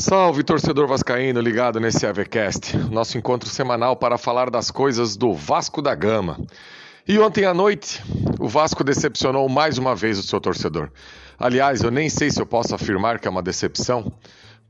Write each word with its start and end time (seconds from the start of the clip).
Salve 0.00 0.44
torcedor 0.44 0.86
vascaíno 0.86 1.40
ligado 1.40 1.80
nesse 1.80 2.06
AVCast, 2.06 2.76
nosso 2.88 3.18
encontro 3.18 3.48
semanal 3.48 3.96
para 3.96 4.16
falar 4.16 4.48
das 4.48 4.70
coisas 4.70 5.16
do 5.16 5.34
Vasco 5.34 5.82
da 5.82 5.92
Gama. 5.92 6.38
E 7.06 7.18
ontem 7.18 7.44
à 7.44 7.52
noite, 7.52 8.00
o 8.38 8.46
Vasco 8.46 8.84
decepcionou 8.84 9.48
mais 9.48 9.76
uma 9.76 9.96
vez 9.96 10.16
o 10.16 10.22
seu 10.22 10.40
torcedor. 10.40 10.88
Aliás, 11.36 11.82
eu 11.82 11.90
nem 11.90 12.08
sei 12.08 12.30
se 12.30 12.40
eu 12.40 12.46
posso 12.46 12.76
afirmar 12.76 13.18
que 13.18 13.26
é 13.26 13.30
uma 13.30 13.42
decepção, 13.42 14.12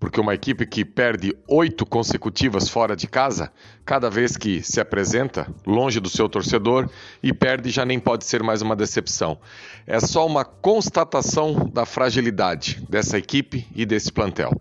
porque 0.00 0.18
uma 0.18 0.32
equipe 0.32 0.64
que 0.64 0.82
perde 0.82 1.36
oito 1.46 1.84
consecutivas 1.84 2.70
fora 2.70 2.96
de 2.96 3.06
casa, 3.06 3.52
cada 3.84 4.08
vez 4.08 4.34
que 4.34 4.62
se 4.62 4.80
apresenta 4.80 5.46
longe 5.66 6.00
do 6.00 6.08
seu 6.08 6.26
torcedor 6.26 6.88
e 7.22 7.34
perde, 7.34 7.68
já 7.68 7.84
nem 7.84 7.98
pode 7.98 8.24
ser 8.24 8.42
mais 8.42 8.62
uma 8.62 8.74
decepção. 8.74 9.38
É 9.86 10.00
só 10.00 10.26
uma 10.26 10.42
constatação 10.42 11.68
da 11.70 11.84
fragilidade 11.84 12.82
dessa 12.88 13.18
equipe 13.18 13.68
e 13.76 13.84
desse 13.84 14.10
plantel. 14.10 14.58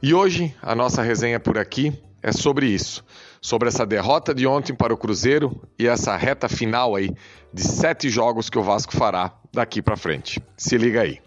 E 0.00 0.14
hoje 0.14 0.54
a 0.62 0.76
nossa 0.76 1.02
resenha 1.02 1.40
por 1.40 1.58
aqui 1.58 1.92
é 2.22 2.30
sobre 2.30 2.66
isso, 2.66 3.04
sobre 3.40 3.68
essa 3.68 3.84
derrota 3.84 4.32
de 4.32 4.46
ontem 4.46 4.72
para 4.72 4.94
o 4.94 4.96
Cruzeiro 4.96 5.60
e 5.76 5.88
essa 5.88 6.16
reta 6.16 6.48
final 6.48 6.94
aí 6.94 7.10
de 7.52 7.62
sete 7.62 8.08
jogos 8.08 8.48
que 8.48 8.56
o 8.56 8.62
Vasco 8.62 8.96
fará 8.96 9.34
daqui 9.52 9.82
para 9.82 9.96
frente. 9.96 10.40
Se 10.56 10.78
liga 10.78 11.02
aí. 11.02 11.20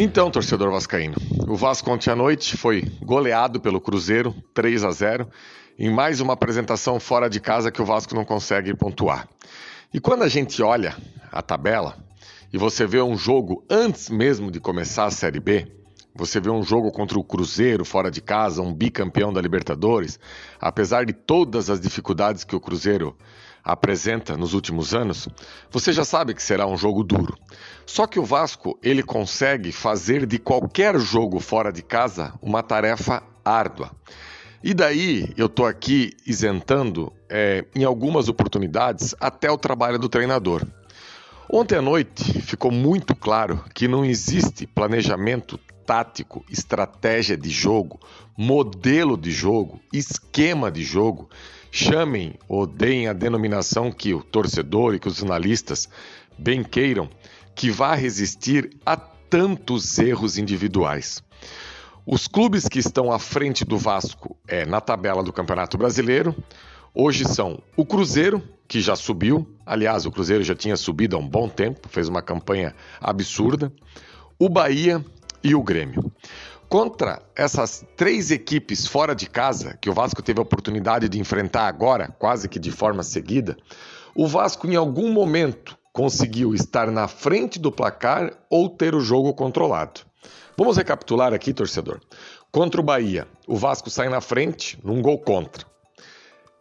Então, 0.00 0.30
torcedor 0.30 0.72
vascaíno, 0.72 1.16
o 1.46 1.54
Vasco 1.54 1.90
ontem 1.90 2.10
à 2.10 2.16
noite 2.16 2.56
foi 2.56 2.82
goleado 3.02 3.60
pelo 3.60 3.78
Cruzeiro 3.78 4.34
3 4.54 4.84
a 4.84 4.90
0 4.90 5.28
em 5.78 5.90
mais 5.90 6.20
uma 6.20 6.34
apresentação 6.34 7.00
fora 7.00 7.28
de 7.28 7.40
casa 7.40 7.70
que 7.70 7.80
o 7.80 7.84
Vasco 7.84 8.14
não 8.14 8.24
consegue 8.24 8.74
pontuar. 8.74 9.28
E 9.92 10.00
quando 10.00 10.22
a 10.22 10.28
gente 10.28 10.62
olha 10.62 10.96
a 11.30 11.42
tabela 11.42 11.96
e 12.52 12.58
você 12.58 12.86
vê 12.86 13.00
um 13.00 13.16
jogo 13.16 13.64
antes 13.68 14.10
mesmo 14.10 14.50
de 14.50 14.60
começar 14.60 15.06
a 15.06 15.10
Série 15.10 15.40
B, 15.40 15.66
você 16.14 16.38
vê 16.38 16.50
um 16.50 16.62
jogo 16.62 16.92
contra 16.92 17.18
o 17.18 17.24
Cruzeiro 17.24 17.84
fora 17.84 18.10
de 18.10 18.20
casa, 18.20 18.60
um 18.60 18.72
bicampeão 18.72 19.32
da 19.32 19.40
Libertadores, 19.40 20.20
apesar 20.60 21.06
de 21.06 21.12
todas 21.14 21.70
as 21.70 21.80
dificuldades 21.80 22.44
que 22.44 22.54
o 22.54 22.60
Cruzeiro 22.60 23.16
apresenta 23.64 24.36
nos 24.36 24.54
últimos 24.54 24.94
anos, 24.94 25.28
você 25.70 25.92
já 25.92 26.04
sabe 26.04 26.34
que 26.34 26.42
será 26.42 26.66
um 26.66 26.76
jogo 26.76 27.02
duro. 27.02 27.36
Só 27.86 28.06
que 28.06 28.18
o 28.18 28.24
Vasco, 28.24 28.78
ele 28.82 29.02
consegue 29.02 29.72
fazer 29.72 30.26
de 30.26 30.38
qualquer 30.38 30.98
jogo 30.98 31.40
fora 31.40 31.72
de 31.72 31.82
casa 31.82 32.34
uma 32.42 32.62
tarefa 32.62 33.22
árdua. 33.44 33.90
E 34.64 34.72
daí 34.72 35.32
eu 35.36 35.46
estou 35.46 35.66
aqui 35.66 36.12
isentando, 36.24 37.12
é, 37.28 37.64
em 37.74 37.82
algumas 37.82 38.28
oportunidades, 38.28 39.12
até 39.18 39.50
o 39.50 39.58
trabalho 39.58 39.98
do 39.98 40.08
treinador. 40.08 40.64
Ontem 41.50 41.76
à 41.76 41.82
noite 41.82 42.40
ficou 42.42 42.70
muito 42.70 43.12
claro 43.14 43.64
que 43.74 43.88
não 43.88 44.04
existe 44.04 44.64
planejamento 44.64 45.58
tático, 45.84 46.44
estratégia 46.48 47.36
de 47.36 47.50
jogo, 47.50 47.98
modelo 48.38 49.16
de 49.16 49.32
jogo, 49.32 49.80
esquema 49.92 50.70
de 50.70 50.84
jogo. 50.84 51.28
Chamem 51.72 52.34
ou 52.48 52.64
deem 52.64 53.08
a 53.08 53.12
denominação 53.12 53.90
que 53.90 54.14
o 54.14 54.22
torcedor 54.22 54.94
e 54.94 55.00
que 55.00 55.08
os 55.08 55.20
analistas 55.22 55.88
bem 56.38 56.62
queiram, 56.62 57.10
que 57.54 57.68
vá 57.68 57.96
resistir 57.96 58.70
a 58.86 58.96
tantos 58.96 59.98
erros 59.98 60.38
individuais. 60.38 61.20
Os 62.04 62.26
clubes 62.26 62.66
que 62.66 62.80
estão 62.80 63.12
à 63.12 63.18
frente 63.18 63.64
do 63.64 63.78
Vasco 63.78 64.36
é, 64.48 64.66
na 64.66 64.80
tabela 64.80 65.22
do 65.22 65.32
Campeonato 65.32 65.78
Brasileiro 65.78 66.34
hoje 66.92 67.24
são 67.24 67.62
o 67.76 67.86
Cruzeiro, 67.86 68.42
que 68.66 68.80
já 68.80 68.96
subiu. 68.96 69.46
Aliás, 69.64 70.04
o 70.04 70.10
Cruzeiro 70.10 70.42
já 70.42 70.54
tinha 70.54 70.76
subido 70.76 71.14
há 71.14 71.18
um 71.20 71.28
bom 71.28 71.48
tempo, 71.48 71.88
fez 71.88 72.08
uma 72.08 72.20
campanha 72.20 72.74
absurda. 73.00 73.72
O 74.36 74.48
Bahia 74.48 75.04
e 75.44 75.54
o 75.54 75.62
Grêmio. 75.62 76.12
Contra 76.68 77.22
essas 77.36 77.84
três 77.96 78.32
equipes 78.32 78.84
fora 78.84 79.14
de 79.14 79.28
casa, 79.28 79.78
que 79.80 79.88
o 79.88 79.94
Vasco 79.94 80.22
teve 80.22 80.40
a 80.40 80.42
oportunidade 80.42 81.08
de 81.08 81.20
enfrentar 81.20 81.68
agora, 81.68 82.08
quase 82.18 82.48
que 82.48 82.58
de 82.58 82.72
forma 82.72 83.04
seguida, 83.04 83.56
o 84.12 84.26
Vasco 84.26 84.66
em 84.66 84.74
algum 84.74 85.12
momento 85.12 85.78
conseguiu 85.92 86.54
estar 86.54 86.90
na 86.90 87.06
frente 87.06 87.58
do 87.58 87.70
placar 87.70 88.32
ou 88.48 88.68
ter 88.68 88.94
o 88.94 89.00
jogo 89.00 89.34
controlado. 89.34 90.00
Vamos 90.56 90.76
recapitular 90.76 91.32
aqui, 91.32 91.52
torcedor. 91.52 92.00
Contra 92.50 92.80
o 92.80 92.84
Bahia, 92.84 93.26
o 93.46 93.56
Vasco 93.56 93.90
sai 93.90 94.08
na 94.08 94.20
frente 94.20 94.78
num 94.84 95.00
gol 95.00 95.18
contra. 95.18 95.66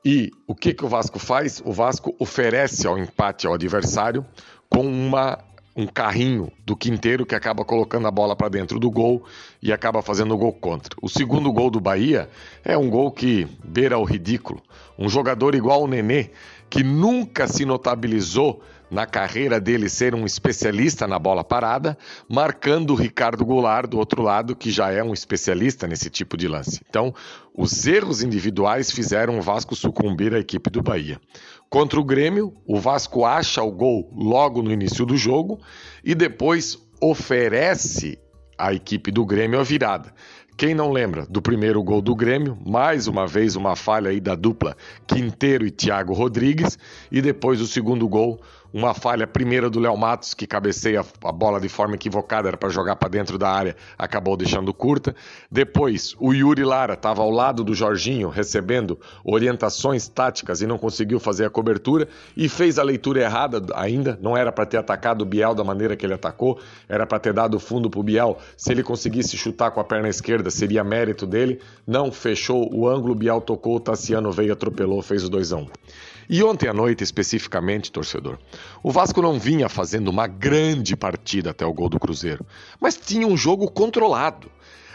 E 0.04 0.32
o 0.48 0.56
que, 0.56 0.74
que 0.74 0.84
o 0.84 0.88
Vasco 0.88 1.20
faz? 1.20 1.62
O 1.64 1.72
Vasco 1.72 2.16
oferece 2.18 2.88
ao 2.88 2.98
empate 2.98 3.46
ao 3.46 3.54
adversário 3.54 4.26
com 4.70 4.82
uma, 4.82 5.38
um 5.76 5.86
carrinho 5.86 6.52
do 6.66 6.76
quinteiro 6.76 7.26
que 7.26 7.36
acaba 7.36 7.64
colocando 7.64 8.08
a 8.08 8.12
bola 8.12 8.36
para 8.36 8.50
dentro 8.50 8.80
do 8.80 8.90
gol 8.90 9.24
e 9.62 9.72
acaba 9.72 10.02
fazendo 10.02 10.34
o 10.34 10.38
gol 10.38 10.54
contra. 10.54 10.98
O 11.02 11.08
segundo 11.08 11.52
gol 11.52 11.70
do 11.70 11.80
Bahia 11.80 12.30
é 12.64 12.76
um 12.78 12.90
gol 12.90 13.12
que 13.12 13.48
beira 13.64 14.00
o 14.00 14.04
ridículo. 14.04 14.62
Um 14.98 15.08
jogador 15.08 15.54
igual 15.54 15.84
o 15.84 15.88
Nenê, 15.88 16.32
que 16.70 16.84
nunca 16.84 17.48
se 17.48 17.66
notabilizou 17.66 18.64
na 18.92 19.06
carreira 19.06 19.58
dele 19.58 19.88
ser 19.88 20.14
um 20.14 20.26
especialista 20.26 21.08
na 21.08 21.18
bola 21.18 21.46
parada, 21.46 21.98
marcando 22.28 22.92
o 22.92 22.96
Ricardo 22.96 23.46
Goulart 23.46 23.90
do 23.90 23.98
outro 23.98 24.22
lado, 24.22 24.54
que 24.54 24.70
já 24.70 24.92
é 24.92 25.02
um 25.02 25.14
especialista 25.14 25.88
nesse 25.88 26.10
tipo 26.10 26.36
de 26.36 26.46
lance. 26.50 26.82
Então, 26.90 27.16
os 27.56 27.88
erros 27.88 28.22
individuais 28.22 28.92
fizeram 28.92 29.40
o 29.40 29.42
Vasco 29.42 29.78
sucumbir 29.78 30.34
à 30.34 30.40
equipe 30.40 30.70
do 30.70 30.84
Bahia. 30.84 31.22
Contra 31.70 32.02
o 32.02 32.04
Grêmio, 32.04 32.54
o 32.68 32.78
Vasco 32.78 33.24
acha 33.24 33.64
o 33.64 33.72
gol 33.72 34.12
logo 34.14 34.62
no 34.62 34.72
início 34.72 35.06
do 35.06 35.16
jogo 35.16 35.62
e 36.04 36.14
depois 36.14 36.78
oferece 37.02 38.20
à 38.58 38.74
equipe 38.74 39.10
do 39.10 39.26
Grêmio 39.26 39.60
a 39.60 39.64
virada. 39.64 40.14
Quem 40.62 40.76
não 40.76 40.92
lembra 40.92 41.26
do 41.28 41.42
primeiro 41.42 41.82
gol 41.82 42.04
do 42.04 42.16
Grêmio, 42.16 42.56
mais 42.64 43.08
uma 43.08 43.26
vez 43.26 43.56
uma 43.56 43.76
falha 43.76 44.12
aí 44.12 44.20
da 44.20 44.36
dupla 44.36 44.78
Quinteiro 45.08 45.66
e 45.66 45.72
Thiago 45.72 46.14
Rodrigues, 46.14 46.78
e 47.12 47.20
depois 47.20 47.60
o 47.62 47.66
segundo 47.66 48.08
gol 48.08 48.40
uma 48.74 48.94
falha 48.94 49.28
primeira 49.28 49.70
do 49.70 49.80
Léo 49.80 49.98
Matos, 49.98 50.34
que 50.34 50.48
cabeceia 50.48 51.04
a 51.24 51.32
bola 51.32 51.60
de 51.60 51.68
forma 51.68 51.96
equivocada, 51.96 52.48
era 52.48 52.58
para 52.58 52.70
jogar 52.70 52.96
para 52.96 53.10
dentro 53.10 53.38
da 53.38 53.50
área, 53.50 53.76
acabou 53.98 54.38
deixando 54.38 54.74
curta. 54.74 55.14
Depois, 55.52 56.16
o 56.20 56.34
Yuri 56.34 56.64
Lara 56.64 56.94
estava 56.94 57.22
ao 57.22 57.30
lado 57.30 57.64
do 57.64 57.74
Jorginho, 57.74 58.30
recebendo 58.30 58.98
orientações 59.26 60.08
táticas 60.08 60.62
e 60.62 60.68
não 60.68 60.78
conseguiu 60.78 61.20
fazer 61.20 61.46
a 61.46 61.50
cobertura 61.50 62.08
e 62.36 62.48
fez 62.48 62.80
a 62.80 62.84
leitura 62.84 63.22
errada 63.22 63.62
ainda. 63.76 64.18
Não 64.22 64.38
era 64.38 64.52
para 64.52 64.66
ter 64.66 64.78
atacado 64.78 65.24
o 65.24 65.26
Biel 65.26 65.54
da 65.54 65.64
maneira 65.64 65.96
que 65.96 66.06
ele 66.06 66.14
atacou, 66.14 66.60
era 66.88 67.06
para 67.06 67.20
ter 67.20 67.34
dado 67.34 67.60
fundo 67.60 67.90
para 67.90 68.00
o 68.00 68.04
Biel. 68.04 68.38
Se 68.56 68.72
ele 68.72 68.84
conseguisse 68.84 69.36
chutar 69.36 69.72
com 69.72 69.82
a 69.82 69.84
perna 69.84 70.08
esquerda, 70.08 70.50
seria 70.52 70.84
mérito 70.84 71.26
dele. 71.26 71.60
Não 71.88 72.12
fechou 72.12 72.70
o 72.74 72.88
ângulo, 72.88 73.14
o 73.14 73.16
Biel 73.16 73.42
tocou, 73.42 73.80
Tassiano 73.80 74.32
veio, 74.32 74.54
atropelou, 74.54 75.02
fez 75.02 75.24
o 75.24 75.30
2 75.30 75.54
a 75.54 75.58
1 75.58 75.68
e 76.34 76.42
ontem 76.44 76.70
à 76.70 76.74
noite, 76.74 77.04
especificamente, 77.04 77.92
torcedor, 77.92 78.38
o 78.82 78.90
Vasco 78.90 79.22
não 79.22 79.38
vinha 79.38 79.68
fazendo 79.68 80.08
uma 80.08 80.28
grande 80.28 80.96
partida 80.96 81.50
até 81.50 81.66
o 81.66 81.74
gol 81.74 81.90
do 81.90 82.00
Cruzeiro, 82.00 82.46
mas 82.80 82.96
tinha 82.96 83.28
um 83.28 83.36
jogo 83.36 83.70
controlado. 83.70 84.50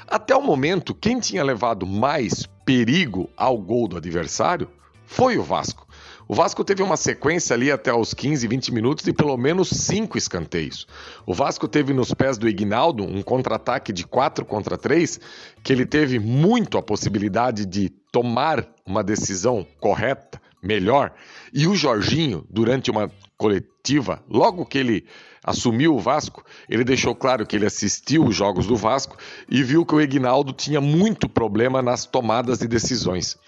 Até 0.07 0.35
o 0.35 0.41
momento, 0.41 0.95
quem 0.95 1.21
tinha 1.21 1.45
levado 1.45 1.87
mais 1.87 2.47
perigo 2.65 3.29
ao 3.37 3.59
gol 3.59 3.87
do 3.87 3.99
adversário 3.99 4.67
foi 5.05 5.37
o 5.37 5.43
Vasco. 5.43 5.86
O 6.29 6.35
Vasco 6.35 6.65
teve 6.65 6.83
uma 6.83 6.97
sequência 6.97 7.55
ali 7.55 7.71
até 7.71 7.95
os 7.95 8.13
15, 8.13 8.49
20 8.49 8.75
minutos 8.75 9.05
de 9.05 9.13
pelo 9.13 9.37
menos 9.37 9.69
cinco 9.69 10.19
escanteios. 10.19 10.87
O 11.25 11.33
Vasco 11.33 11.69
teve 11.69 11.93
nos 11.93 12.13
pés 12.13 12.37
do 12.37 12.49
Ignaldo 12.49 13.05
um 13.05 13.23
contra-ataque 13.23 13.93
de 13.93 14.05
4 14.05 14.45
contra 14.45 14.77
3, 14.77 15.21
que 15.63 15.73
ele 15.73 15.87
teve 15.87 16.19
muito 16.19 16.79
a 16.79 16.83
possibilidade 16.83 17.65
de 17.65 17.91
tomar 18.11 18.67
uma 18.85 19.05
decisão 19.05 19.65
correta 19.79 20.41
melhor. 20.61 21.13
E 21.53 21.69
o 21.69 21.77
Jorginho, 21.77 22.45
durante 22.51 22.91
uma 22.91 23.09
coletiva, 23.37 24.21
logo 24.29 24.67
que 24.67 24.79
ele 24.79 25.05
assumiu 25.47 25.95
o 25.95 26.01
Vasco, 26.01 26.45
ele 26.69 26.83
deixou 26.83 27.15
claro 27.15 27.47
que 27.47 27.55
ele 27.55 27.65
assistiu 27.65 28.25
os 28.25 28.35
jogos 28.35 28.67
do 28.67 28.75
Vasco 28.77 29.17
e 29.49 29.63
viu 29.63 29.87
que 29.87 29.95
o 29.95 30.01
Egnaldo 30.01 30.53
tinha 30.53 30.81
muito 30.81 31.29
problema 31.29 31.81
nas 31.81 32.05
tomadas 32.05 32.59
de 32.59 32.67
decisões. 32.67 33.39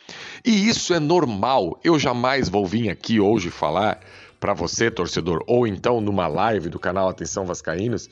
E 0.44 0.68
isso 0.68 0.94
é 0.94 1.00
normal. 1.00 1.78
Eu 1.82 1.98
jamais 1.98 2.48
vou 2.48 2.64
vir 2.64 2.88
aqui 2.88 3.18
hoje 3.18 3.50
falar 3.50 3.98
para 4.38 4.54
você, 4.54 4.88
torcedor, 4.88 5.42
ou 5.48 5.66
então 5.66 6.00
numa 6.00 6.28
live 6.28 6.68
do 6.68 6.78
canal 6.78 7.08
Atenção 7.08 7.44
Vascaínos, 7.44 8.08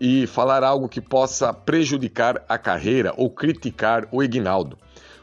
e 0.00 0.26
falar 0.26 0.64
algo 0.64 0.88
que 0.88 1.00
possa 1.00 1.52
prejudicar 1.52 2.42
a 2.48 2.58
carreira 2.58 3.14
ou 3.16 3.30
criticar 3.30 4.08
o 4.10 4.22
Egnaldo. 4.22 4.76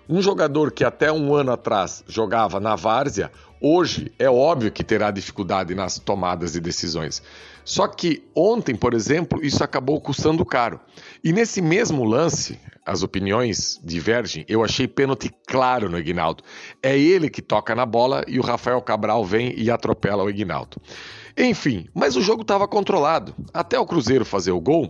Um 0.09 0.21
jogador 0.21 0.71
que 0.71 0.85
até 0.85 1.11
um 1.11 1.35
ano 1.35 1.51
atrás 1.51 2.03
jogava 2.07 2.61
na 2.61 2.75
várzea, 2.75 3.29
hoje 3.59 4.11
é 4.17 4.29
óbvio 4.29 4.71
que 4.71 4.83
terá 4.83 5.11
dificuldade 5.11 5.75
nas 5.75 5.99
tomadas 5.99 6.53
de 6.53 6.61
decisões. 6.61 7.21
Só 7.65 7.85
que 7.87 8.23
ontem, 8.33 8.73
por 8.73 8.93
exemplo, 8.93 9.43
isso 9.43 9.61
acabou 9.61 9.99
custando 9.99 10.45
caro. 10.45 10.79
E 11.21 11.33
nesse 11.33 11.61
mesmo 11.61 12.05
lance, 12.05 12.57
as 12.85 13.03
opiniões 13.03 13.81
divergem, 13.83 14.45
eu 14.47 14.63
achei 14.63 14.87
pênalti 14.87 15.29
claro 15.45 15.89
no 15.89 15.99
Ignaldo. 15.99 16.41
É 16.81 16.97
ele 16.97 17.29
que 17.29 17.41
toca 17.41 17.75
na 17.75 17.85
bola 17.85 18.23
e 18.29 18.39
o 18.39 18.43
Rafael 18.43 18.81
Cabral 18.81 19.25
vem 19.25 19.53
e 19.59 19.69
atropela 19.69 20.23
o 20.23 20.29
Ignaldo. 20.29 20.77
Enfim, 21.37 21.89
mas 21.93 22.15
o 22.15 22.21
jogo 22.21 22.43
estava 22.43 22.65
controlado. 22.65 23.35
Até 23.53 23.77
o 23.77 23.85
Cruzeiro 23.85 24.23
fazer 24.23 24.51
o 24.51 24.61
gol, 24.61 24.89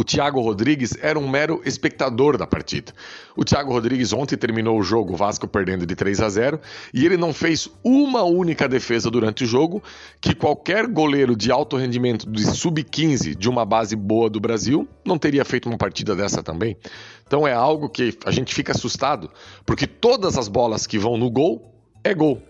o 0.00 0.04
Thiago 0.04 0.40
Rodrigues 0.40 0.96
era 1.02 1.18
um 1.18 1.28
mero 1.28 1.60
espectador 1.62 2.38
da 2.38 2.46
partida. 2.46 2.90
O 3.36 3.44
Thiago 3.44 3.70
Rodrigues 3.70 4.14
ontem 4.14 4.34
terminou 4.34 4.78
o 4.78 4.82
jogo, 4.82 5.12
o 5.12 5.16
Vasco 5.16 5.46
perdendo 5.46 5.84
de 5.84 5.94
3 5.94 6.22
a 6.22 6.28
0, 6.30 6.58
e 6.94 7.04
ele 7.04 7.18
não 7.18 7.34
fez 7.34 7.68
uma 7.84 8.22
única 8.22 8.66
defesa 8.66 9.10
durante 9.10 9.44
o 9.44 9.46
jogo, 9.46 9.82
que 10.18 10.34
qualquer 10.34 10.86
goleiro 10.86 11.36
de 11.36 11.52
alto 11.52 11.76
rendimento 11.76 12.26
de 12.30 12.46
sub-15 12.46 13.34
de 13.34 13.46
uma 13.46 13.66
base 13.66 13.94
boa 13.94 14.30
do 14.30 14.40
Brasil 14.40 14.88
não 15.04 15.18
teria 15.18 15.44
feito 15.44 15.68
uma 15.68 15.76
partida 15.76 16.16
dessa 16.16 16.42
também. 16.42 16.78
Então 17.26 17.46
é 17.46 17.52
algo 17.52 17.90
que 17.90 18.16
a 18.24 18.30
gente 18.30 18.54
fica 18.54 18.72
assustado, 18.72 19.30
porque 19.66 19.86
todas 19.86 20.38
as 20.38 20.48
bolas 20.48 20.86
que 20.86 20.98
vão 20.98 21.18
no 21.18 21.30
gol 21.30 21.69
é 22.02 22.14
gol. 22.14 22.42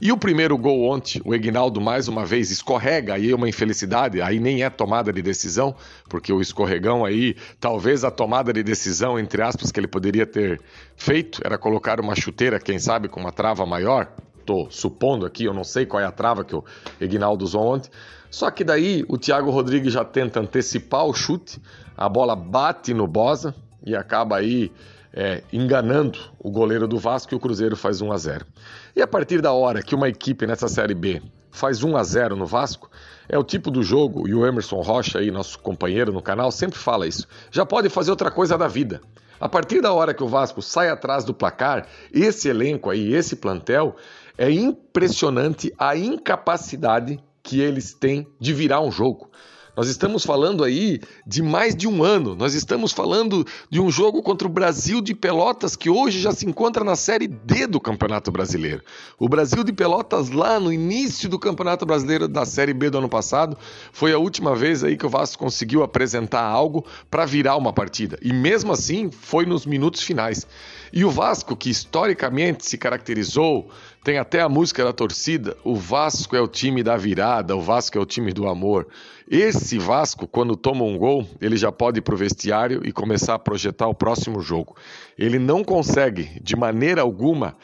E 0.00 0.12
o 0.12 0.16
primeiro 0.16 0.56
gol 0.56 0.88
ontem, 0.88 1.20
o 1.24 1.34
Egnaldo 1.34 1.80
mais 1.80 2.06
uma 2.06 2.24
vez 2.24 2.52
escorrega, 2.52 3.14
aí 3.14 3.32
é 3.32 3.34
uma 3.34 3.48
infelicidade, 3.48 4.22
aí 4.22 4.38
nem 4.38 4.62
é 4.62 4.70
tomada 4.70 5.12
de 5.12 5.20
decisão, 5.20 5.74
porque 6.08 6.32
o 6.32 6.40
escorregão 6.40 7.04
aí, 7.04 7.34
talvez 7.58 8.04
a 8.04 8.10
tomada 8.10 8.52
de 8.52 8.62
decisão, 8.62 9.18
entre 9.18 9.42
aspas, 9.42 9.72
que 9.72 9.80
ele 9.80 9.88
poderia 9.88 10.24
ter 10.24 10.60
feito, 10.96 11.40
era 11.44 11.58
colocar 11.58 12.00
uma 12.00 12.14
chuteira, 12.14 12.60
quem 12.60 12.78
sabe, 12.78 13.08
com 13.08 13.18
uma 13.18 13.32
trava 13.32 13.66
maior. 13.66 14.12
Tô 14.46 14.68
supondo 14.70 15.26
aqui, 15.26 15.44
eu 15.44 15.52
não 15.52 15.64
sei 15.64 15.84
qual 15.84 16.00
é 16.00 16.06
a 16.06 16.12
trava 16.12 16.44
que 16.44 16.54
o 16.54 16.64
Egnaldo 17.00 17.44
usou 17.44 17.74
ontem. 17.74 17.90
Só 18.30 18.52
que 18.52 18.62
daí 18.62 19.04
o 19.08 19.18
Thiago 19.18 19.50
Rodrigues 19.50 19.92
já 19.92 20.04
tenta 20.04 20.38
antecipar 20.38 21.06
o 21.06 21.12
chute, 21.12 21.60
a 21.96 22.08
bola 22.08 22.36
bate 22.36 22.94
no 22.94 23.08
Bosa 23.08 23.52
e 23.84 23.96
acaba 23.96 24.36
aí 24.36 24.70
é, 25.18 25.42
enganando 25.52 26.16
o 26.38 26.48
goleiro 26.48 26.86
do 26.86 26.96
Vasco 26.96 27.34
e 27.34 27.36
o 27.36 27.40
Cruzeiro 27.40 27.76
faz 27.76 28.00
1 28.00 28.12
a 28.12 28.16
0. 28.16 28.46
E 28.94 29.02
a 29.02 29.06
partir 29.06 29.42
da 29.42 29.52
hora 29.52 29.82
que 29.82 29.92
uma 29.92 30.08
equipe 30.08 30.46
nessa 30.46 30.68
Série 30.68 30.94
B 30.94 31.20
faz 31.50 31.82
1 31.82 31.96
a 31.96 32.04
0 32.04 32.36
no 32.36 32.46
Vasco, 32.46 32.88
é 33.28 33.36
o 33.36 33.42
tipo 33.42 33.68
do 33.68 33.82
jogo, 33.82 34.28
e 34.28 34.34
o 34.34 34.46
Emerson 34.46 34.80
Rocha 34.80 35.18
aí, 35.18 35.28
nosso 35.32 35.58
companheiro 35.58 36.12
no 36.12 36.22
canal, 36.22 36.52
sempre 36.52 36.78
fala 36.78 37.04
isso. 37.04 37.26
Já 37.50 37.66
pode 37.66 37.88
fazer 37.88 38.12
outra 38.12 38.30
coisa 38.30 38.56
da 38.56 38.68
vida. 38.68 39.00
A 39.40 39.48
partir 39.48 39.80
da 39.80 39.92
hora 39.92 40.14
que 40.14 40.22
o 40.22 40.28
Vasco 40.28 40.62
sai 40.62 40.88
atrás 40.88 41.24
do 41.24 41.34
placar, 41.34 41.88
esse 42.12 42.48
elenco 42.48 42.88
aí, 42.88 43.12
esse 43.12 43.34
plantel, 43.34 43.96
é 44.36 44.48
impressionante 44.48 45.74
a 45.76 45.96
incapacidade 45.96 47.18
que 47.42 47.60
eles 47.60 47.92
têm 47.92 48.24
de 48.38 48.52
virar 48.52 48.80
um 48.80 48.92
jogo. 48.92 49.28
Nós 49.78 49.86
estamos 49.86 50.24
falando 50.24 50.64
aí 50.64 51.00
de 51.24 51.40
mais 51.40 51.72
de 51.72 51.86
um 51.86 52.02
ano. 52.02 52.34
Nós 52.34 52.52
estamos 52.52 52.90
falando 52.90 53.46
de 53.70 53.80
um 53.80 53.88
jogo 53.92 54.20
contra 54.24 54.48
o 54.48 54.50
Brasil 54.50 55.00
de 55.00 55.14
Pelotas, 55.14 55.76
que 55.76 55.88
hoje 55.88 56.20
já 56.20 56.32
se 56.32 56.44
encontra 56.44 56.82
na 56.82 56.96
Série 56.96 57.28
D 57.28 57.64
do 57.64 57.78
Campeonato 57.78 58.32
Brasileiro. 58.32 58.82
O 59.16 59.28
Brasil 59.28 59.62
de 59.62 59.72
Pelotas, 59.72 60.30
lá 60.30 60.58
no 60.58 60.72
início 60.72 61.28
do 61.28 61.38
Campeonato 61.38 61.86
Brasileiro 61.86 62.26
da 62.26 62.44
Série 62.44 62.74
B 62.74 62.90
do 62.90 62.98
ano 62.98 63.08
passado, 63.08 63.56
foi 63.92 64.12
a 64.12 64.18
última 64.18 64.52
vez 64.52 64.82
aí 64.82 64.96
que 64.96 65.06
o 65.06 65.08
Vasco 65.08 65.44
conseguiu 65.44 65.84
apresentar 65.84 66.42
algo 66.42 66.84
para 67.08 67.24
virar 67.24 67.54
uma 67.54 67.72
partida. 67.72 68.18
E 68.20 68.32
mesmo 68.32 68.72
assim, 68.72 69.12
foi 69.12 69.46
nos 69.46 69.64
minutos 69.64 70.02
finais. 70.02 70.44
E 70.92 71.04
o 71.04 71.10
Vasco, 71.10 71.54
que 71.54 71.70
historicamente 71.70 72.66
se 72.66 72.76
caracterizou, 72.76 73.70
tem 74.02 74.18
até 74.18 74.40
a 74.40 74.48
música 74.48 74.84
da 74.84 74.92
torcida: 74.92 75.56
o 75.64 75.74
Vasco 75.74 76.34
é 76.36 76.40
o 76.40 76.48
time 76.48 76.82
da 76.82 76.96
virada, 76.96 77.56
o 77.56 77.60
Vasco 77.60 77.98
é 77.98 78.00
o 78.00 78.06
time 78.06 78.32
do 78.32 78.48
amor. 78.48 78.86
Esse 79.30 79.78
Vasco, 79.78 80.26
quando 80.26 80.56
toma 80.56 80.84
um 80.84 80.96
gol, 80.96 81.28
ele 81.40 81.56
já 81.56 81.70
pode 81.70 81.98
ir 81.98 82.02
para 82.02 82.14
o 82.14 82.18
vestiário 82.18 82.80
e 82.84 82.92
começar 82.92 83.34
a 83.34 83.38
projetar 83.38 83.86
o 83.86 83.94
próximo 83.94 84.40
jogo. 84.40 84.76
Ele 85.18 85.38
não 85.38 85.62
consegue, 85.62 86.40
de 86.42 86.56
maneira 86.56 87.02
alguma, 87.02 87.56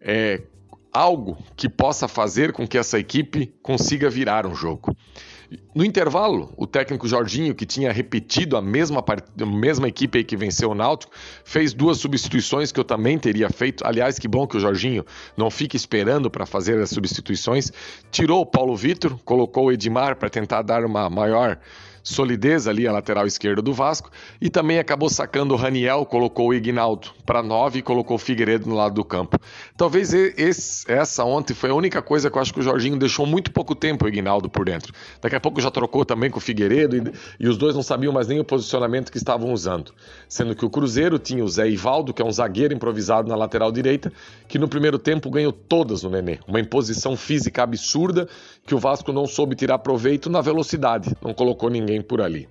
é, 0.00 0.42
algo 0.92 1.36
que 1.56 1.68
possa 1.68 2.06
fazer 2.06 2.52
com 2.52 2.66
que 2.66 2.78
essa 2.78 2.98
equipe 2.98 3.52
consiga 3.62 4.08
virar 4.08 4.46
um 4.46 4.54
jogo. 4.54 4.96
No 5.74 5.82
intervalo, 5.82 6.52
o 6.56 6.66
técnico 6.66 7.08
Jorginho, 7.08 7.54
que 7.54 7.64
tinha 7.64 7.90
repetido 7.90 8.56
a 8.56 8.60
mesma, 8.60 9.02
a 9.40 9.46
mesma 9.46 9.88
equipe 9.88 10.22
que 10.22 10.36
venceu 10.36 10.70
o 10.70 10.74
Náutico, 10.74 11.12
fez 11.42 11.72
duas 11.72 11.98
substituições 11.98 12.70
que 12.70 12.78
eu 12.78 12.84
também 12.84 13.18
teria 13.18 13.48
feito. 13.48 13.86
Aliás, 13.86 14.18
que 14.18 14.28
bom 14.28 14.46
que 14.46 14.58
o 14.58 14.60
Jorginho 14.60 15.06
não 15.36 15.50
fica 15.50 15.74
esperando 15.74 16.30
para 16.30 16.44
fazer 16.44 16.78
as 16.78 16.90
substituições. 16.90 17.72
Tirou 18.10 18.42
o 18.42 18.46
Paulo 18.46 18.76
Vitor, 18.76 19.18
colocou 19.24 19.66
o 19.66 19.72
Edmar 19.72 20.16
para 20.16 20.28
tentar 20.28 20.60
dar 20.60 20.84
uma 20.84 21.08
maior 21.08 21.58
solidez 22.02 22.66
ali 22.66 22.86
a 22.86 22.92
lateral 22.92 23.26
esquerda 23.26 23.62
do 23.62 23.72
Vasco 23.72 24.10
e 24.40 24.48
também 24.48 24.78
acabou 24.78 25.08
sacando 25.08 25.54
o 25.54 25.56
Raniel, 25.56 26.04
colocou 26.04 26.48
o 26.48 26.54
Ignaldo 26.54 27.08
para 27.24 27.42
9 27.42 27.78
e 27.78 27.82
colocou 27.82 28.16
o 28.16 28.18
Figueiredo 28.18 28.68
no 28.68 28.74
lado 28.74 28.94
do 28.94 29.04
campo. 29.04 29.38
Talvez 29.76 30.12
esse, 30.12 30.90
essa 30.90 31.24
ontem 31.24 31.54
foi 31.54 31.70
a 31.70 31.74
única 31.74 32.00
coisa 32.00 32.30
que 32.30 32.36
eu 32.36 32.42
acho 32.42 32.52
que 32.52 32.60
o 32.60 32.62
Jorginho 32.62 32.98
deixou 32.98 33.26
muito 33.26 33.52
pouco 33.52 33.74
tempo 33.74 34.04
o 34.04 34.08
Ignaldo 34.08 34.48
por 34.48 34.64
dentro. 34.64 34.92
Daqui 35.20 35.36
a 35.36 35.40
pouco 35.40 35.60
já 35.60 35.70
trocou 35.70 36.04
também 36.04 36.30
com 36.30 36.38
o 36.38 36.40
Figueiredo 36.40 36.96
e, 36.96 37.12
e 37.40 37.48
os 37.48 37.56
dois 37.56 37.74
não 37.74 37.82
sabiam 37.82 38.12
mais 38.12 38.28
nem 38.28 38.40
o 38.40 38.44
posicionamento 38.44 39.10
que 39.10 39.18
estavam 39.18 39.52
usando. 39.52 39.92
Sendo 40.28 40.54
que 40.54 40.64
o 40.64 40.70
Cruzeiro 40.70 41.18
tinha 41.18 41.44
o 41.44 41.48
Zé 41.48 41.68
Ivaldo, 41.68 42.12
que 42.12 42.22
é 42.22 42.24
um 42.24 42.32
zagueiro 42.32 42.74
improvisado 42.74 43.28
na 43.28 43.36
lateral 43.36 43.72
direita, 43.72 44.12
que 44.46 44.58
no 44.58 44.68
primeiro 44.68 44.98
tempo 44.98 45.30
ganhou 45.30 45.52
todas 45.52 46.02
no 46.02 46.10
Nenê. 46.10 46.38
Uma 46.46 46.60
imposição 46.60 47.16
física 47.16 47.62
absurda 47.62 48.28
que 48.66 48.74
o 48.74 48.78
Vasco 48.78 49.12
não 49.12 49.26
soube 49.26 49.56
tirar 49.56 49.78
proveito 49.78 50.28
na 50.28 50.40
velocidade, 50.40 51.14
não 51.22 51.32
colocou 51.32 51.70
ninguém 51.70 51.87
por 52.02 52.20
ali. 52.20 52.48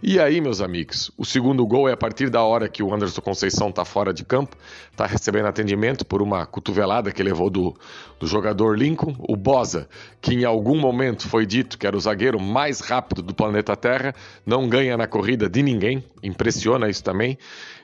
E 0.00 0.20
aí, 0.20 0.40
meus 0.40 0.60
amigos, 0.60 1.10
o 1.18 1.24
segundo 1.24 1.66
gol 1.66 1.88
é 1.88 1.92
a 1.92 1.96
partir 1.96 2.30
da 2.30 2.40
hora 2.40 2.68
que 2.68 2.84
o 2.84 2.94
Anderson 2.94 3.20
Conceição 3.20 3.68
está 3.68 3.84
fora 3.84 4.14
de 4.14 4.24
campo, 4.24 4.56
está 4.92 5.04
recebendo 5.06 5.46
atendimento 5.46 6.06
por 6.06 6.22
uma 6.22 6.46
cotovelada 6.46 7.10
que 7.10 7.20
levou 7.20 7.50
do, 7.50 7.74
do 8.20 8.24
jogador 8.24 8.78
Lincoln. 8.78 9.16
O 9.18 9.34
Bosa, 9.34 9.88
que 10.20 10.32
em 10.34 10.44
algum 10.44 10.78
momento 10.78 11.26
foi 11.26 11.44
dito 11.44 11.76
que 11.76 11.84
era 11.84 11.96
o 11.96 12.00
zagueiro 12.00 12.38
mais 12.38 12.78
rápido 12.78 13.22
do 13.22 13.34
planeta 13.34 13.74
Terra, 13.74 14.14
não 14.46 14.68
ganha 14.68 14.96
na 14.96 15.08
corrida 15.08 15.48
de 15.48 15.64
ninguém, 15.64 16.04
impressiona 16.22 16.88
isso 16.88 17.02
também. 17.02 17.36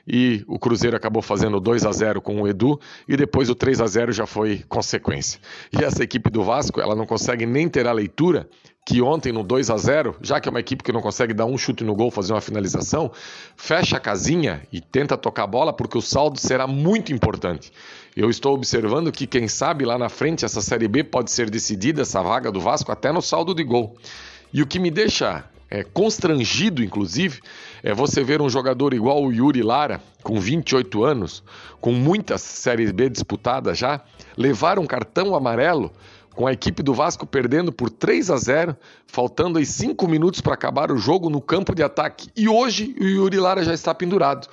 E 0.07 0.41
o 0.47 0.57
Cruzeiro 0.57 0.95
acabou 0.95 1.21
fazendo 1.21 1.59
2 1.59 1.85
a 1.85 1.91
0 1.91 2.21
com 2.21 2.41
o 2.41 2.47
Edu 2.47 2.79
e 3.09 3.17
depois 3.17 3.49
o 3.49 3.55
3 3.55 3.81
a 3.81 3.87
0 3.87 4.13
já 4.13 4.25
foi 4.25 4.63
consequência. 4.69 5.37
E 5.77 5.83
essa 5.83 6.01
equipe 6.01 6.29
do 6.29 6.45
Vasco, 6.45 6.79
ela 6.79 6.95
não 6.95 7.05
consegue 7.05 7.45
nem 7.45 7.67
ter 7.67 7.87
a 7.87 7.91
leitura 7.91 8.47
que 8.85 9.01
ontem 9.01 9.33
no 9.33 9.43
2 9.43 9.71
a 9.71 9.77
0 9.77 10.15
já 10.21 10.39
que 10.39 10.47
é 10.47 10.51
uma 10.51 10.59
equipe 10.59 10.83
que 10.83 10.91
não 10.91 11.01
consegue 11.01 11.33
dar 11.33 11.47
um 11.47 11.57
chute 11.57 11.83
no 11.83 11.95
gol, 11.95 12.11
fazer 12.11 12.33
uma 12.33 12.41
finalização, 12.41 13.11
fecha 13.57 13.97
a 13.97 13.99
casinha 13.99 14.61
e 14.71 14.79
tenta 14.79 15.17
tocar 15.17 15.43
a 15.43 15.47
bola, 15.47 15.73
porque 15.73 15.97
o 15.97 16.01
saldo 16.01 16.39
será 16.39 16.67
muito 16.67 17.11
importante. 17.11 17.73
Eu 18.15 18.29
estou 18.29 18.53
observando 18.53 19.11
que, 19.11 19.25
quem 19.25 19.47
sabe, 19.47 19.83
lá 19.83 19.97
na 19.97 20.07
frente, 20.07 20.45
essa 20.45 20.61
Série 20.61 20.87
B 20.87 21.03
pode 21.03 21.31
ser 21.31 21.49
decidida, 21.49 22.03
essa 22.03 22.21
vaga 22.21 22.51
do 22.51 22.61
Vasco, 22.61 22.91
até 22.91 23.11
no 23.11 23.21
saldo 23.23 23.55
de 23.55 23.63
gol. 23.63 23.97
E 24.53 24.61
o 24.61 24.67
que 24.67 24.77
me 24.77 24.91
deixa 24.91 25.43
é, 25.69 25.83
constrangido, 25.83 26.83
inclusive, 26.83 27.41
é 27.81 27.93
você 27.93 28.23
ver 28.23 28.39
um 28.39 28.49
jogador 28.49 28.93
igual 28.93 29.23
o 29.23 29.33
Yuri 29.33 29.63
Lara, 29.63 29.99
com 30.21 30.39
28 30.39 31.03
anos, 31.03 31.43
com 31.81 31.91
muitas 31.91 32.41
Séries 32.41 32.91
B 32.91 33.09
disputadas 33.09 33.77
já, 33.77 34.01
levar 34.37 34.77
um 34.77 34.85
cartão 34.85 35.35
amarelo 35.35 35.91
com 36.35 36.45
a 36.45 36.51
equipe 36.51 36.83
do 36.83 36.93
Vasco 36.93 37.25
perdendo 37.25 37.71
por 37.71 37.89
3 37.89 38.29
a 38.29 38.37
0, 38.37 38.75
faltando 39.07 39.57
aí 39.57 39.65
5 39.65 40.07
minutos 40.07 40.41
para 40.41 40.53
acabar 40.53 40.91
o 40.91 40.97
jogo 40.97 41.29
no 41.29 41.41
campo 41.41 41.73
de 41.73 41.81
ataque. 41.81 42.29
E 42.35 42.49
hoje 42.49 42.95
o 42.99 43.03
Yuri 43.03 43.37
Lara 43.37 43.63
já 43.63 43.73
está 43.73 43.93
pendurado. 43.95 44.47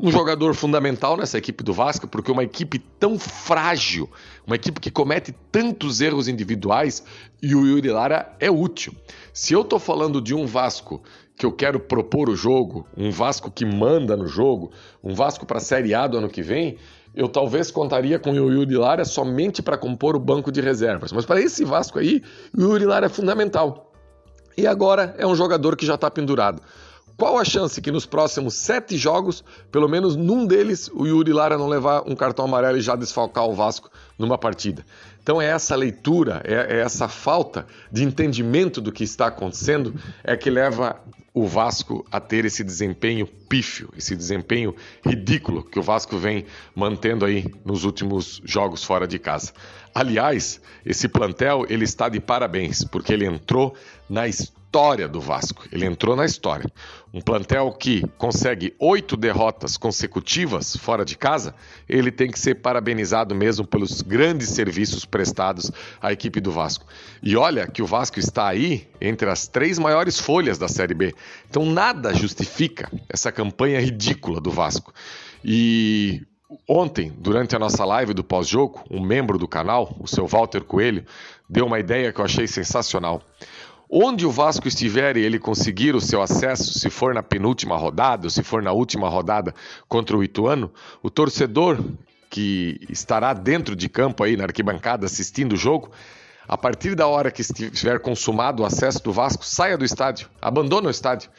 Um 0.00 0.12
jogador 0.12 0.54
fundamental 0.54 1.16
nessa 1.16 1.38
equipe 1.38 1.64
do 1.64 1.72
Vasco, 1.72 2.06
porque 2.06 2.30
uma 2.30 2.44
equipe 2.44 2.78
tão 2.78 3.18
frágil, 3.18 4.08
uma 4.46 4.54
equipe 4.54 4.80
que 4.80 4.92
comete 4.92 5.34
tantos 5.50 6.00
erros 6.00 6.28
individuais, 6.28 7.02
e 7.42 7.52
o 7.52 7.66
Yuri 7.66 7.90
Lara 7.90 8.32
é 8.38 8.48
útil. 8.48 8.94
Se 9.32 9.52
eu 9.52 9.62
estou 9.62 9.80
falando 9.80 10.20
de 10.20 10.34
um 10.34 10.46
Vasco 10.46 11.02
que 11.36 11.44
eu 11.44 11.50
quero 11.50 11.80
propor 11.80 12.28
o 12.28 12.36
jogo, 12.36 12.86
um 12.96 13.10
Vasco 13.10 13.50
que 13.50 13.64
manda 13.64 14.16
no 14.16 14.28
jogo, 14.28 14.70
um 15.02 15.14
Vasco 15.14 15.44
para 15.44 15.58
a 15.58 15.60
Série 15.60 15.94
A 15.94 16.06
do 16.06 16.18
ano 16.18 16.28
que 16.28 16.42
vem, 16.42 16.76
eu 17.12 17.28
talvez 17.28 17.70
contaria 17.70 18.20
com 18.20 18.30
o 18.30 18.34
Yuri 18.34 18.76
Lara 18.76 19.04
somente 19.04 19.60
para 19.60 19.76
compor 19.76 20.14
o 20.14 20.20
banco 20.20 20.52
de 20.52 20.60
reservas. 20.60 21.10
Mas 21.10 21.26
para 21.26 21.40
esse 21.40 21.64
Vasco 21.64 21.98
aí, 21.98 22.22
o 22.56 22.60
Yuri 22.60 22.84
Lara 22.84 23.06
é 23.06 23.08
fundamental. 23.08 23.92
E 24.56 24.64
agora 24.64 25.14
é 25.18 25.26
um 25.26 25.34
jogador 25.34 25.76
que 25.76 25.86
já 25.86 25.96
está 25.96 26.08
pendurado. 26.08 26.62
Qual 27.18 27.36
a 27.36 27.44
chance 27.44 27.80
que 27.80 27.90
nos 27.90 28.06
próximos 28.06 28.54
sete 28.54 28.96
jogos, 28.96 29.42
pelo 29.72 29.88
menos 29.88 30.14
num 30.14 30.46
deles, 30.46 30.88
o 30.94 31.04
Yuri 31.04 31.32
Lara 31.32 31.58
não 31.58 31.66
levar 31.66 32.04
um 32.06 32.14
cartão 32.14 32.44
amarelo 32.44 32.78
e 32.78 32.80
já 32.80 32.94
desfalcar 32.94 33.44
o 33.44 33.56
Vasco 33.56 33.90
numa 34.18 34.36
partida? 34.36 34.84
Então 35.22 35.40
é 35.40 35.46
essa 35.46 35.76
leitura, 35.76 36.42
é, 36.44 36.76
é 36.76 36.80
essa 36.80 37.06
falta 37.08 37.66
de 37.92 38.02
entendimento 38.02 38.80
do 38.80 38.90
que 38.90 39.04
está 39.04 39.26
acontecendo 39.26 39.94
é 40.24 40.36
que 40.36 40.50
leva 40.50 41.00
o 41.32 41.46
Vasco 41.46 42.04
a 42.10 42.18
ter 42.18 42.44
esse 42.44 42.64
desempenho 42.64 43.26
pífio, 43.26 43.90
esse 43.96 44.16
desempenho 44.16 44.74
ridículo 45.06 45.62
que 45.62 45.78
o 45.78 45.82
Vasco 45.82 46.16
vem 46.16 46.46
mantendo 46.74 47.24
aí 47.24 47.46
nos 47.64 47.84
últimos 47.84 48.42
jogos 48.44 48.82
fora 48.82 49.06
de 49.06 49.18
casa. 49.18 49.52
Aliás, 49.94 50.60
esse 50.84 51.08
plantel 51.08 51.64
ele 51.68 51.84
está 51.84 52.08
de 52.08 52.18
parabéns 52.18 52.82
porque 52.84 53.12
ele 53.12 53.24
entrou 53.26 53.74
na 54.08 54.26
história 54.26 55.08
do 55.08 55.20
Vasco. 55.20 55.64
Ele 55.72 55.86
entrou 55.86 56.14
na 56.14 56.24
história. 56.24 56.70
Um 57.12 57.20
plantel 57.20 57.72
que 57.72 58.06
consegue 58.18 58.74
oito 58.78 59.16
derrotas 59.16 59.76
consecutivas 59.76 60.76
fora 60.76 61.04
de 61.04 61.16
casa, 61.16 61.54
ele 61.88 62.10
tem 62.10 62.30
que 62.30 62.38
ser 62.38 62.56
parabenizado 62.56 63.34
mesmo 63.34 63.66
pelos 63.66 64.02
grandes 64.08 64.48
serviços 64.48 65.04
prestados 65.04 65.70
à 66.00 66.12
equipe 66.12 66.40
do 66.40 66.50
Vasco. 66.50 66.86
E 67.22 67.36
olha 67.36 67.66
que 67.66 67.82
o 67.82 67.86
Vasco 67.86 68.18
está 68.18 68.48
aí 68.48 68.88
entre 69.00 69.28
as 69.28 69.46
três 69.46 69.78
maiores 69.78 70.18
folhas 70.18 70.56
da 70.56 70.66
Série 70.66 70.94
B. 70.94 71.14
Então 71.48 71.66
nada 71.66 72.14
justifica 72.14 72.90
essa 73.08 73.30
campanha 73.30 73.78
ridícula 73.80 74.40
do 74.40 74.50
Vasco. 74.50 74.92
E 75.44 76.22
Ontem, 76.66 77.12
durante 77.18 77.54
a 77.54 77.58
nossa 77.58 77.84
live 77.84 78.14
do 78.14 78.24
pós-jogo, 78.24 78.82
um 78.90 79.02
membro 79.02 79.36
do 79.36 79.46
canal, 79.46 79.94
o 80.00 80.08
seu 80.08 80.26
Walter 80.26 80.64
Coelho, 80.64 81.04
deu 81.46 81.66
uma 81.66 81.78
ideia 81.78 82.10
que 82.10 82.18
eu 82.18 82.24
achei 82.24 82.46
sensacional. 82.46 83.20
Onde 83.90 84.24
o 84.24 84.30
Vasco 84.30 84.66
estiver 84.66 85.18
e 85.18 85.20
ele 85.20 85.38
conseguir 85.38 85.94
o 85.94 86.00
seu 86.00 86.22
acesso, 86.22 86.78
se 86.78 86.88
for 86.88 87.12
na 87.12 87.22
penúltima 87.22 87.76
rodada, 87.76 88.26
ou 88.26 88.30
se 88.30 88.42
for 88.42 88.62
na 88.62 88.72
última 88.72 89.10
rodada 89.10 89.54
contra 89.88 90.16
o 90.16 90.24
Ituano, 90.24 90.70
o 91.02 91.10
torcedor 91.10 91.82
que 92.28 92.80
estará 92.88 93.32
dentro 93.32 93.74
de 93.74 93.88
campo 93.88 94.22
aí 94.22 94.36
na 94.36 94.44
arquibancada 94.44 95.06
assistindo 95.06 95.54
o 95.54 95.56
jogo, 95.56 95.90
a 96.46 96.56
partir 96.56 96.94
da 96.94 97.06
hora 97.06 97.30
que 97.30 97.42
estiver 97.42 98.00
consumado 98.00 98.62
o 98.62 98.66
acesso 98.66 99.02
do 99.02 99.12
Vasco, 99.12 99.44
saia 99.44 99.76
do 99.76 99.84
estádio, 99.84 100.28
abandone 100.40 100.86
o 100.86 100.90
estádio. 100.90 101.30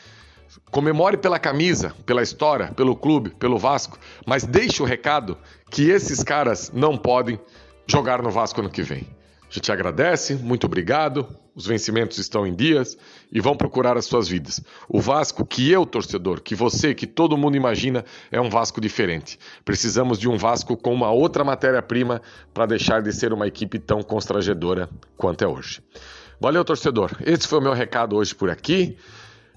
Comemore 0.71 1.17
pela 1.17 1.39
camisa, 1.39 1.95
pela 2.05 2.23
história, 2.23 2.71
pelo 2.73 2.95
clube, 2.95 3.31
pelo 3.31 3.57
Vasco, 3.57 3.97
mas 4.25 4.45
deixe 4.45 4.81
o 4.81 4.85
recado 4.85 5.37
que 5.69 5.89
esses 5.89 6.23
caras 6.23 6.71
não 6.73 6.97
podem 6.97 7.39
jogar 7.87 8.21
no 8.21 8.31
Vasco 8.31 8.59
ano 8.59 8.69
que 8.69 8.83
vem. 8.83 9.18
A 9.49 9.53
gente 9.53 9.71
agradece, 9.71 10.35
muito 10.35 10.65
obrigado. 10.65 11.27
Os 11.55 11.65
vencimentos 11.65 12.19
estão 12.19 12.45
em 12.45 12.53
dias 12.53 12.95
e 13.31 13.41
vão 13.41 13.57
procurar 13.57 13.97
as 13.97 14.05
suas 14.05 14.27
vidas. 14.27 14.61
O 14.87 15.01
Vasco 15.01 15.43
que 15.43 15.69
eu, 15.69 15.87
torcedor, 15.87 16.39
que 16.41 16.53
você, 16.53 16.93
que 16.93 17.07
todo 17.07 17.35
mundo 17.35 17.57
imagina, 17.57 18.05
é 18.31 18.39
um 18.39 18.49
Vasco 18.49 18.79
diferente. 18.79 19.39
Precisamos 19.65 20.19
de 20.19 20.29
um 20.29 20.37
Vasco 20.37 20.77
com 20.77 20.93
uma 20.93 21.09
outra 21.11 21.43
matéria-prima 21.43 22.21
para 22.53 22.67
deixar 22.67 23.01
de 23.01 23.11
ser 23.11 23.33
uma 23.33 23.47
equipe 23.47 23.79
tão 23.79 24.03
constrangedora 24.03 24.87
quanto 25.17 25.43
é 25.43 25.47
hoje. 25.47 25.81
Valeu, 26.39 26.63
torcedor. 26.63 27.11
Esse 27.25 27.47
foi 27.47 27.57
o 27.57 27.61
meu 27.61 27.73
recado 27.73 28.15
hoje 28.15 28.33
por 28.35 28.51
aqui. 28.51 28.97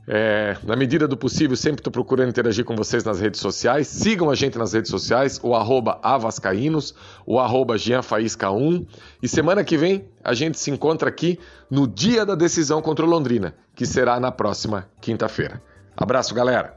É, 0.07 0.57
na 0.65 0.75
medida 0.75 1.07
do 1.07 1.17
possível, 1.17 1.57
sempre 1.57 1.81
estou 1.81 1.93
procurando 1.93 2.29
interagir 2.29 2.65
com 2.65 2.75
vocês 2.75 3.05
nas 3.05 3.21
redes 3.21 3.41
sociais. 3.41 3.87
Sigam 3.87 4.31
a 4.31 4.35
gente 4.35 4.59
nas 4.59 4.73
redes 4.73 4.91
sociais, 4.91 5.39
o 5.43 5.55
arroba 5.55 5.99
avascaínos, 6.03 6.95
o 7.25 7.39
arroba 7.39 7.77
gianfaísca1. 7.77 8.87
E 9.23 9.29
semana 9.29 9.63
que 9.63 9.77
vem 9.77 10.05
a 10.25 10.35
gente 10.35 10.59
se 10.59 10.71
encontra 10.71 11.09
aqui 11.09 11.39
no 11.71 11.87
dia 11.87 12.27
da 12.27 12.35
decisão 12.35 12.83
contra 12.83 13.05
o 13.05 13.09
Londrina, 13.09 13.55
que 13.75 13.87
será 13.87 14.19
na 14.19 14.33
próxima 14.33 14.89
quinta-feira. 15.01 15.63
Abraço, 15.97 16.35
galera! 16.35 16.77